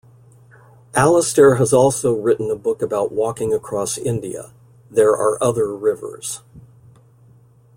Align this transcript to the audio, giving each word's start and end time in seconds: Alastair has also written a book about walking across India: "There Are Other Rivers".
Alastair 0.95 1.57
has 1.57 1.73
also 1.73 2.11
written 2.13 2.49
a 2.49 2.55
book 2.55 2.81
about 2.81 3.11
walking 3.11 3.53
across 3.53 3.99
India: 3.99 4.51
"There 4.89 5.11
Are 5.15 5.37
Other 5.43 5.75
Rivers". 5.75 6.41